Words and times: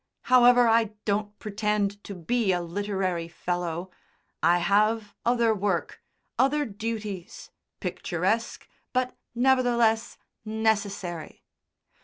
However, 0.23 0.67
I 0.67 0.93
don't 1.05 1.37
pretend 1.37 2.03
to 2.05 2.15
be 2.15 2.51
a 2.51 2.59
literary 2.59 3.27
fellow; 3.27 3.91
I 4.41 4.57
have 4.57 5.13
other 5.27 5.53
work, 5.53 6.01
other 6.39 6.65
duties, 6.65 7.51
picturesque, 7.81 8.67
but 8.93 9.15
nevertheless 9.35 10.17
necessary." 10.43 11.43